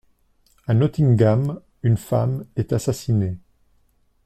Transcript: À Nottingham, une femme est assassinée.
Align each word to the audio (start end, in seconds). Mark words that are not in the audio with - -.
À 0.65 0.73
Nottingham, 0.73 1.61
une 1.83 1.95
femme 1.95 2.45
est 2.55 2.73
assassinée. 2.73 3.37